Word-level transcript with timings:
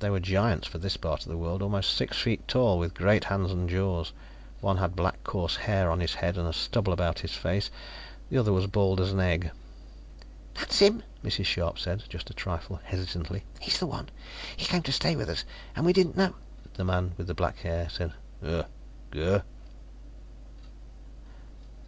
They 0.00 0.10
were 0.10 0.18
giants, 0.18 0.66
for 0.66 0.78
this 0.78 0.96
part 0.96 1.22
of 1.22 1.28
the 1.28 1.36
world, 1.36 1.62
almost 1.62 1.96
six 1.96 2.18
feet 2.18 2.48
tall, 2.48 2.76
with 2.76 2.92
great 2.92 3.22
hands 3.22 3.52
and 3.52 3.70
jaws. 3.70 4.10
One 4.60 4.78
had 4.78 4.96
black, 4.96 5.22
coarse 5.22 5.54
hair 5.54 5.92
on 5.92 6.00
his 6.00 6.14
head 6.14 6.36
and 6.36 6.48
a 6.48 6.52
stubble 6.52 6.92
about 6.92 7.20
his 7.20 7.34
face; 7.34 7.70
the 8.28 8.38
other 8.38 8.52
was 8.52 8.66
bald 8.66 9.00
as 9.00 9.12
an 9.12 9.20
egg. 9.20 9.52
"That's 10.54 10.80
him," 10.80 11.04
Mrs. 11.22 11.46
Scharpe 11.46 11.78
said 11.78 12.02
just 12.08 12.30
a 12.30 12.34
trifle 12.34 12.80
hesitantly. 12.82 13.44
"He's 13.60 13.78
the 13.78 13.86
one. 13.86 14.08
He 14.56 14.64
came 14.64 14.82
to 14.82 14.92
stay 14.92 15.14
with 15.14 15.28
us 15.28 15.44
and 15.76 15.86
we 15.86 15.92
didn't 15.92 16.16
know" 16.16 16.34
The 16.74 16.82
man 16.82 17.12
with 17.16 17.36
black 17.36 17.58
hair 17.58 17.88
said: 17.90 18.12
"Uh. 18.44 18.64
Gur." 19.12 19.44